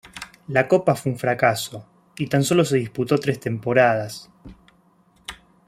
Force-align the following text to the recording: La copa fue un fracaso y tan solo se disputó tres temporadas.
La 0.47 0.67
copa 0.67 0.95
fue 0.95 1.11
un 1.11 1.19
fracaso 1.19 1.85
y 2.17 2.25
tan 2.25 2.43
solo 2.43 2.65
se 2.65 2.77
disputó 2.77 3.19
tres 3.19 3.39
temporadas. 3.39 4.31